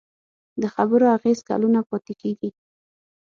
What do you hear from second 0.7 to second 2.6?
خبرو اغېز کلونه پاتې کېږي.